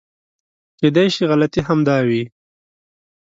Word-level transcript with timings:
کېدای 0.79 1.07
شي 1.15 1.23
غلطي 1.31 1.61
همدا 1.67 1.97
وي. 2.07 2.23